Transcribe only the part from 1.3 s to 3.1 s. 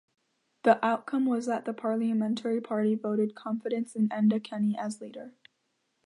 that the parliamentary party